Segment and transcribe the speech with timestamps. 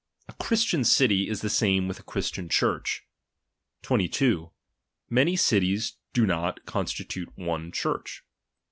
[0.27, 3.05] A Christian city is the same with a Christian Church.
[3.83, 4.51] 22.
[5.11, 8.23] Many cities do not constitute one Church.